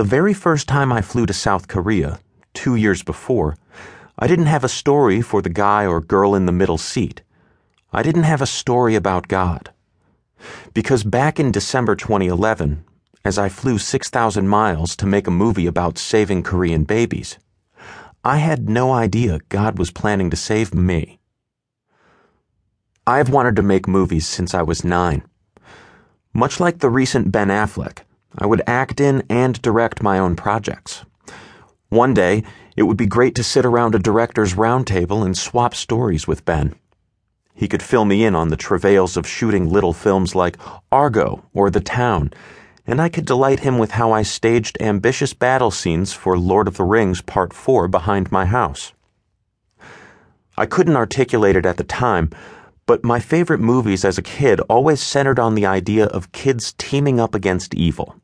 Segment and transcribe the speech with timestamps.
[0.00, 2.20] The very first time I flew to South Korea,
[2.54, 3.58] two years before,
[4.18, 7.20] I didn't have a story for the guy or girl in the middle seat.
[7.92, 9.74] I didn't have a story about God.
[10.72, 12.82] Because back in December 2011,
[13.26, 17.36] as I flew 6,000 miles to make a movie about saving Korean babies,
[18.24, 21.20] I had no idea God was planning to save me.
[23.06, 25.24] I've wanted to make movies since I was nine.
[26.32, 28.04] Much like the recent Ben Affleck,
[28.38, 31.04] I would act in and direct my own projects.
[31.88, 32.44] One day,
[32.76, 36.74] it would be great to sit around a director's roundtable and swap stories with Ben.
[37.54, 40.56] He could fill me in on the travails of shooting little films like
[40.90, 42.32] Argo or The Town,
[42.86, 46.76] and I could delight him with how I staged ambitious battle scenes for Lord of
[46.76, 48.92] the Rings Part 4 behind my house.
[50.56, 52.30] I couldn't articulate it at the time,
[52.90, 57.20] but my favorite movies as a kid always centered on the idea of kids teaming
[57.20, 58.16] up against evil.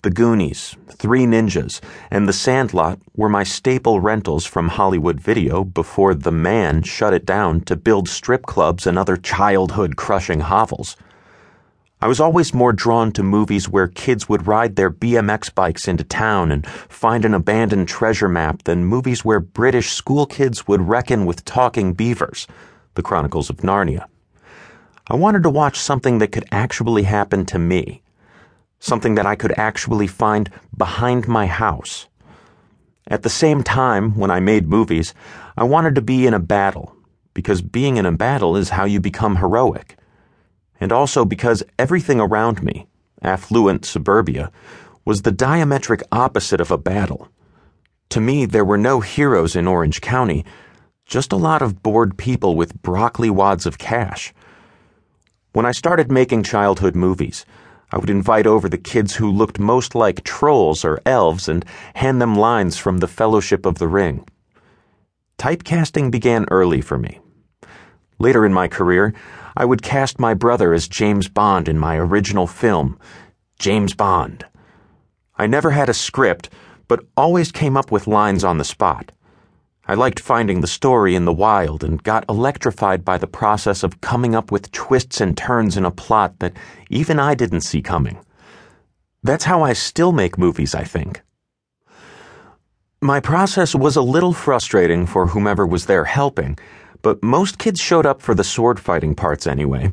[0.00, 6.14] The Goonies, Three Ninjas, and The Sandlot were my staple rentals from Hollywood Video before
[6.14, 10.96] The Man shut it down to build strip clubs and other childhood crushing hovels.
[12.00, 16.04] I was always more drawn to movies where kids would ride their BMX bikes into
[16.04, 21.26] town and find an abandoned treasure map than movies where British school kids would reckon
[21.26, 22.46] with talking beavers.
[22.96, 24.06] The Chronicles of Narnia.
[25.06, 28.02] I wanted to watch something that could actually happen to me,
[28.80, 32.08] something that I could actually find behind my house.
[33.06, 35.14] At the same time, when I made movies,
[35.56, 36.96] I wanted to be in a battle,
[37.34, 39.96] because being in a battle is how you become heroic.
[40.80, 42.86] And also because everything around me,
[43.22, 44.50] affluent suburbia,
[45.04, 47.28] was the diametric opposite of a battle.
[48.08, 50.44] To me, there were no heroes in Orange County
[51.06, 54.34] just a lot of bored people with broccoli wads of cash.
[55.52, 57.46] When I started making childhood movies,
[57.92, 62.20] I would invite over the kids who looked most like trolls or elves and hand
[62.20, 64.26] them lines from the Fellowship of the Ring.
[65.38, 67.20] Typecasting began early for me.
[68.18, 69.14] Later in my career,
[69.56, 72.98] I would cast my brother as James Bond in my original film,
[73.60, 74.44] James Bond.
[75.38, 76.50] I never had a script,
[76.88, 79.12] but always came up with lines on the spot.
[79.88, 84.00] I liked finding the story in the wild and got electrified by the process of
[84.00, 86.54] coming up with twists and turns in a plot that
[86.90, 88.18] even I didn't see coming.
[89.22, 91.22] That's how I still make movies, I think.
[93.00, 96.58] My process was a little frustrating for whomever was there helping,
[97.02, 99.92] but most kids showed up for the sword fighting parts anyway,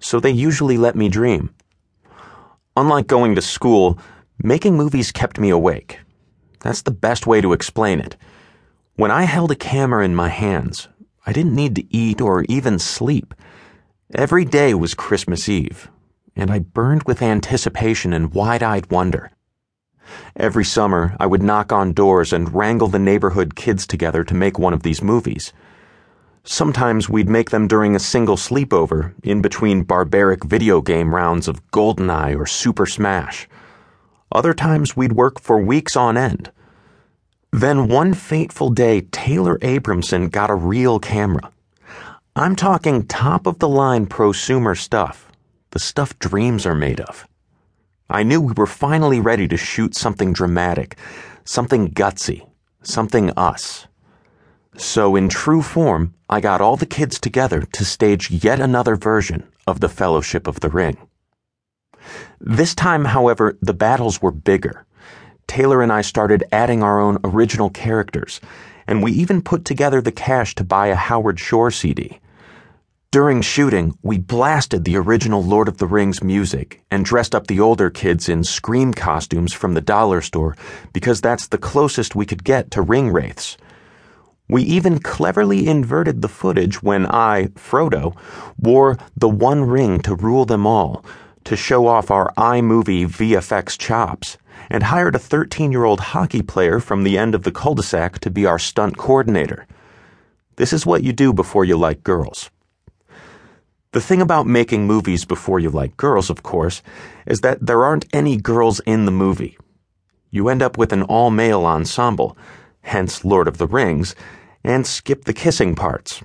[0.00, 1.54] so they usually let me dream.
[2.76, 3.98] Unlike going to school,
[4.42, 6.00] making movies kept me awake.
[6.60, 8.16] That's the best way to explain it.
[8.96, 10.88] When I held a camera in my hands,
[11.24, 13.34] I didn't need to eat or even sleep.
[14.14, 15.90] Every day was Christmas Eve,
[16.36, 19.30] and I burned with anticipation and wide eyed wonder.
[20.36, 24.58] Every summer, I would knock on doors and wrangle the neighborhood kids together to make
[24.58, 25.52] one of these movies.
[26.42, 31.64] Sometimes we'd make them during a single sleepover, in between barbaric video game rounds of
[31.70, 33.48] GoldenEye or Super Smash.
[34.32, 36.50] Other times we'd work for weeks on end
[37.52, 41.50] then one fateful day, Taylor Abramson got a real camera.
[42.36, 45.30] I'm talking top of the line prosumer stuff,
[45.72, 47.26] the stuff dreams are made of.
[48.08, 50.96] I knew we were finally ready to shoot something dramatic,
[51.44, 52.46] something gutsy,
[52.82, 53.86] something us.
[54.76, 59.44] So, in true form, I got all the kids together to stage yet another version
[59.66, 60.96] of the Fellowship of the Ring.
[62.40, 64.86] This time, however, the battles were bigger.
[65.50, 68.40] Taylor and I started adding our own original characters,
[68.86, 72.20] and we even put together the cash to buy a Howard Shore CD.
[73.10, 77.58] During shooting, we blasted the original Lord of the Rings music and dressed up the
[77.58, 80.56] older kids in Scream costumes from the dollar store
[80.92, 83.56] because that's the closest we could get to ring wraiths.
[84.48, 88.16] We even cleverly inverted the footage when I, Frodo,
[88.56, 91.04] wore the one ring to rule them all
[91.44, 96.80] to show off our iMovie VFX chops and hired a 13 year old hockey player
[96.80, 99.66] from the end of the cul de sac to be our stunt coordinator.
[100.56, 102.50] This is what you do before you like girls.
[103.92, 106.82] The thing about making movies before you like girls, of course,
[107.26, 109.58] is that there aren't any girls in the movie.
[110.30, 112.36] You end up with an all male ensemble,
[112.82, 114.14] hence Lord of the Rings,
[114.62, 116.22] and skip the kissing parts.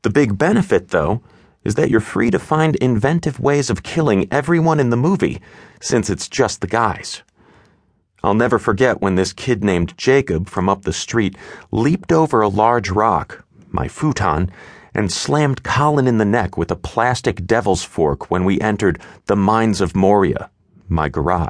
[0.00, 1.22] The big benefit, though,
[1.64, 5.40] is that you're free to find inventive ways of killing everyone in the movie,
[5.80, 7.22] since it's just the guys.
[8.22, 11.36] I'll never forget when this kid named Jacob from up the street
[11.70, 14.50] leaped over a large rock, my futon,
[14.94, 19.36] and slammed Colin in the neck with a plastic devil's fork when we entered the
[19.36, 20.50] Mines of Moria,
[20.88, 21.42] my garage.